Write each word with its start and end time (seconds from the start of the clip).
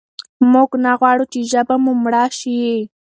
موږ 0.51 0.69
نه 0.83 0.91
غواړو 0.99 1.25
چې 1.31 1.39
ژبه 1.51 1.75
مو 1.83 1.91
مړه 2.03 2.23
شي. 2.39 2.59